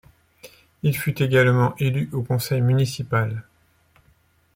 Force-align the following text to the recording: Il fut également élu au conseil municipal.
Il 0.81 0.97
fut 0.97 1.21
également 1.21 1.75
élu 1.77 2.09
au 2.11 2.23
conseil 2.23 2.59
municipal. 2.61 3.45